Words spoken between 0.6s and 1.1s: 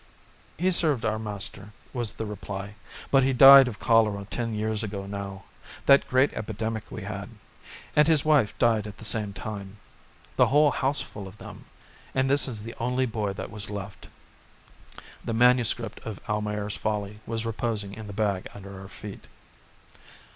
served